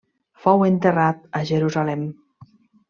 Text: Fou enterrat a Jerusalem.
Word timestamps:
Fou 0.45 0.63
enterrat 0.69 1.21
a 1.41 1.43
Jerusalem. 1.53 2.11